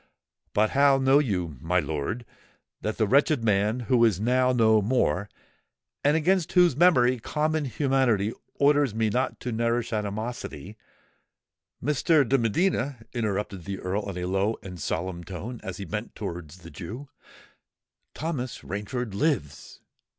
[0.53, 2.25] "But how know you, my lord,
[2.81, 5.29] that the wretched man, who is now no more,
[6.03, 10.75] and against whose memory common humanity orders me not to nourish animosity——"
[11.83, 12.27] "Mr.
[12.27, 16.61] de Medina," interrupted the Earl in a low and solemn tone, as he bent towards
[16.63, 17.07] the Jew,
[18.15, 19.81] "Thomas Rainford lives!"